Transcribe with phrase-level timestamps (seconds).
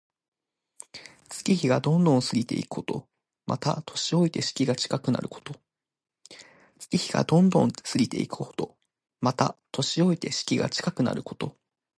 [1.29, 3.07] 月日がどんどん過ぎていくこと。
[3.45, 5.61] また、年老いて死期が近くなること。